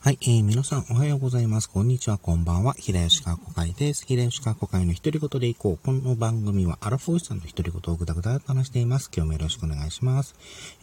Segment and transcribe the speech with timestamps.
[0.00, 1.68] はい、えー、皆さんおはようございます。
[1.68, 2.72] こんにちは、こんばんは。
[2.74, 4.06] 平吉川子会です。
[4.06, 5.78] 平吉川子会の一人ごとでいこう。
[5.84, 9.10] この番組はアラフォーさんの一人ごとをぐだぐだと話しています。
[9.12, 10.36] 今日もよろしくお願いします。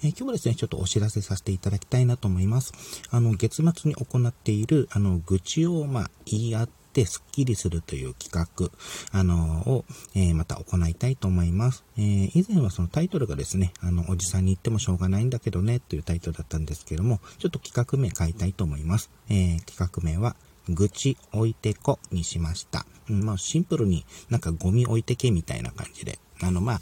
[0.04, 2.73] えー、今日はですね、ちょっとお知らせさせていただきたいなと思います。
[3.09, 8.71] あの、月末に行っている、あの、愚痴を、まあ、言い合って、てスッキリするという企画、
[9.11, 9.86] あのー、を、
[10.16, 11.84] えー、また行いたいと思います。
[11.98, 19.11] えー、以前はそのタイトルがですね、あの、おじさんに言ってもしょうがないんだけどね、というタイトルだったんですけども、ちょっと企画名変えたいと思います。
[19.29, 20.38] え企画名は、
[20.69, 22.86] 愚痴置いてこにしました。
[23.10, 26.18] うん、まあ、シンプルになんかゴミ置いてけみたいな感じで。
[26.41, 26.82] あの、まあ、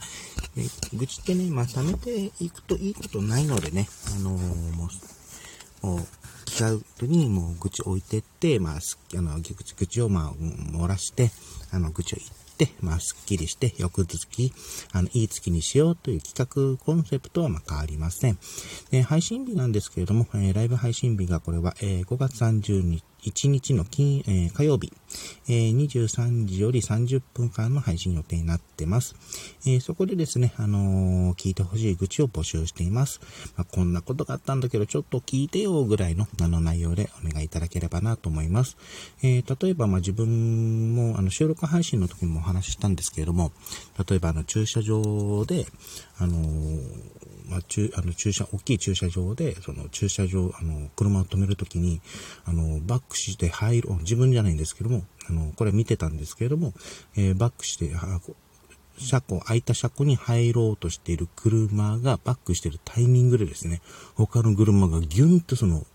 [0.94, 4.90] 愚痴ってね、まあ、溜めていくといいことないのでね、あのー、もう、
[5.84, 6.00] もう
[6.46, 11.32] 気軽にもう愚痴置いてって、まあ、あの、愚痴、愚痴をまあ、漏らして、
[11.72, 14.54] あの、愚痴を言って、まあ、すっきりして、翌月、
[14.92, 18.38] あの、いい月にしようという企画、コンセプトはまあ変わりません。
[18.92, 24.92] で、配信日なんですけれども、えー、ライブ配信日がこれは、えー、5月30日、1日の金、えー、火曜日、
[25.48, 29.16] えー、23時より30分間の配信予定になってます。
[29.66, 33.22] えー、そこでですね、あの聞いてほしい愚痴を募集しています。
[33.56, 38.78] まあ、こんなことがあったんだけど、ちょっと聞いてよぐらいのあの内容でお願いいただければなと思います。
[39.22, 43.52] え例えば、ま、自分もあの収録配信の時もお話ししたんですけれども、
[44.08, 45.66] 例えばあの駐車場で、
[46.17, 46.38] あの
[47.50, 52.02] まあ、駐あの駐車、大きい駐車場で、その駐車場、あの、車を止めるときに、
[52.45, 56.73] あの、バックして入る、自分じゃないんですけども、あの、これ見てたんですけれども、
[57.16, 57.92] えー、バックして、
[58.97, 63.81] 車庫、空いた車庫に入ろうとしている車がバックしているタイミングでですね、
[64.16, 65.86] 他の車がギュンとその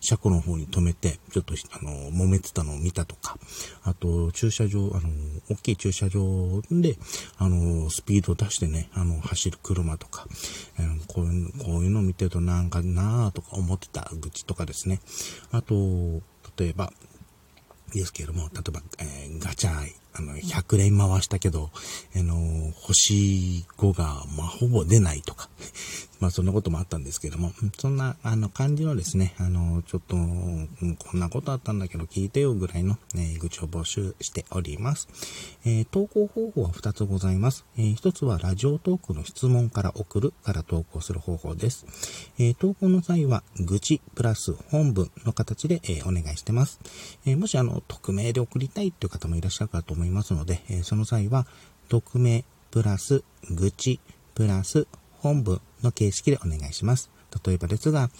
[0.00, 3.36] 車庫の方に止めて、ちょっと、あの、揉めてたのを見たとか、
[3.84, 5.10] あと、駐車場、あの、
[5.50, 6.96] 大きい駐車場で、
[7.36, 10.26] あの、スピードを出してね、あの、走る車とか、
[10.78, 15.00] えー、こういう、こういうのを見てるとなんかなぁとか思ってた愚痴とかですね。
[15.52, 16.22] あと、
[16.56, 16.92] 例えば、
[17.92, 19.70] ですけれども、例えば、えー、ガチャ、
[20.12, 21.70] あの、100連回したけど、
[22.14, 25.48] あの、星5が、まあ、ほぼ出ないとか、
[26.20, 35.08] まあそんなこともあったんですけども、そんなあの感じのですね、あの、ちょっと、こんなことあったんだけど聞いてよぐらいの、え、愚痴を募集しております。
[35.64, 37.64] えー、投稿方法は2つございます。
[37.78, 41.86] えー、1つはラジオトークの質問から送るから投稿する方法です。
[42.38, 46.80] え投稿の際は、愚痴プラス本文の形で、えお願いしてます。
[47.24, 51.46] えもしあの、匿名で送りたいという方もいらっしゃるかと思いますので、えその際は、
[51.88, 54.00] 匿名プラス愚痴
[54.34, 54.86] プラス
[55.22, 57.10] 本部の形式でお願いします。
[57.44, 58.10] 例えばですが、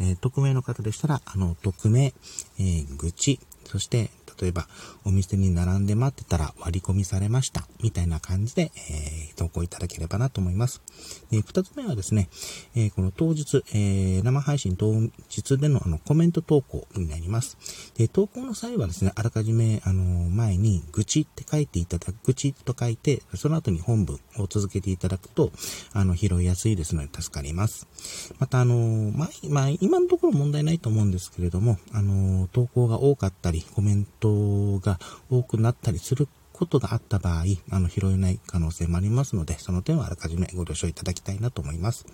[0.00, 2.14] えー、匿名の方でしたら、あの、匿名、
[2.58, 4.10] えー、愚痴、そして、
[4.40, 4.66] 例えば、
[5.04, 7.66] お店に並んで待ってたら割り込みされました。
[7.82, 10.82] みたいな感じで、えー、投稿いただければなと思います。
[11.30, 12.28] で、二つ目はですね、
[12.74, 17.56] えー、この当日、えー、生配信当日でのあのコメント投稿になります。
[17.96, 25.52] で、投稿の際はですね、あらかじめ、あの前に愚痴って書いていただく、愚痴と書いて、その後に本文を続けていただくと、
[25.92, 27.86] あの、拾いやすいですので助かります。
[28.38, 34.98] また、あのまあ、まあ、今のところ問題ないと思うんですけれども、あの投稿が多かったり、コメントが
[35.30, 42.06] 多くなったりすることがあった場合、あの、拾えない可能性もありますので、その点はあらかじめご了承いただきたいなと思います。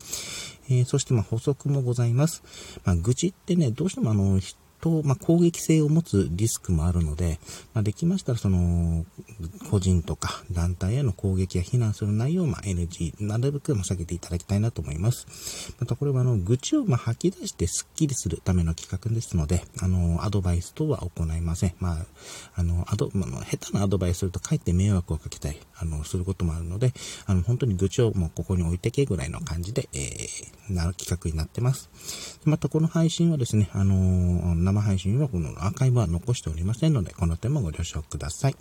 [0.69, 2.43] えー、そして、ま補足もございます。
[2.85, 4.41] まあ、愚痴ってね、どうしてもあの、
[4.81, 7.39] と、まあ、攻撃性を持つリスクもあるので、
[7.75, 9.05] まあ、できましたら、その、
[9.71, 15.75] 個人とか団体への攻撃や非難する内容を、まあ、NG、なるべく避けていただきたいなと思います。
[15.79, 21.75] また、これは、あの、愚痴を、ま吐き出してスッキリするための企画ですので、あの、アドバイス等は行いません。
[21.79, 22.07] まあ、
[22.55, 26.93] あの、アド、まあ、下手なアドバイスすると、かえって迷惑をかけたり、あの、することもあるので、
[27.27, 31.91] あの、本当に愚痴をもうここに置いてけぐらいの感じで、えー、なる企画になってます。
[32.45, 38.57] また、この配信はですね、あの生配信はこのアーカイブは残しておりませんので、この点もご了承ください。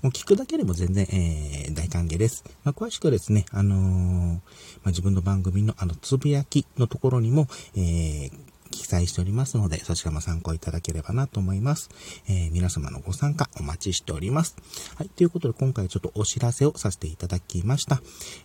[0.00, 2.44] もう聞くだけでも全然、えー、大歓迎です。
[2.64, 4.38] まあ、詳しくはですね、あのー、ま
[4.86, 8.32] あ、自分の番組のあの、つぶやきのところにも、えー、
[8.72, 11.90] 記載しておりますので、そちらも参考いただければなと思います。
[12.28, 14.56] えー、皆様のご参加お待ちしております。
[14.96, 18.02] はい、ということで今回ちょっとお知らせをさせていただきました。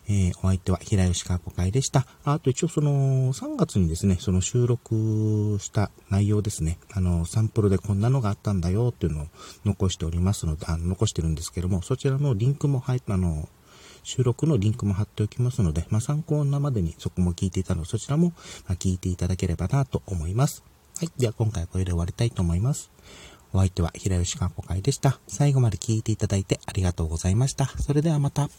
[0.08, 2.06] えー、お相手は平吉川子会でした。
[2.24, 9.28] あと一応その3月にですね、その収録した内容ですね、あの、サンプルでこんなのがあったんだよっていうのを
[9.66, 13.48] 残しておりますので、あの残してるんですけども、そちらのリンクも入っあの、
[14.08, 18.32] 収録のリンクも貼っておきますので、まあ、参考なまでにそこも聞いていたので、そちらも、
[18.66, 20.64] ま聞いていただければなと思います。
[20.98, 21.12] はい。
[21.18, 22.90] では今回はこれで終わりたいと思います。
[23.52, 25.20] お相手は平吉川子会でした。
[25.28, 27.66] 最後まで聞いていただいてありがとうございました。
[27.66, 28.50] それではまた。